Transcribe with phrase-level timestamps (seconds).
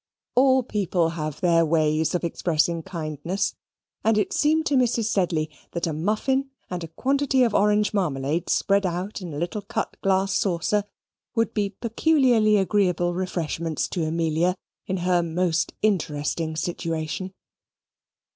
[0.33, 3.53] All people have their ways of expressing kindness,
[4.03, 5.05] and it seemed to Mrs.
[5.05, 9.61] Sedley that a muffin and a quantity of orange marmalade spread out in a little
[9.61, 10.85] cut glass saucer
[11.35, 14.55] would be peculiarly agreeable refreshments to Amelia
[14.87, 17.31] in her most interesting situation.